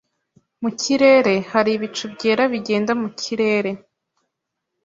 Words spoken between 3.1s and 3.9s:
kirere